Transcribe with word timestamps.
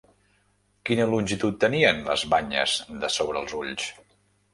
Quina 0.89 1.03
longitud 1.09 1.59
tenien 1.63 2.01
les 2.07 2.23
banyes 2.31 2.79
de 3.05 3.11
sobre 3.17 3.41
els 3.43 3.55
ulls? 3.61 3.87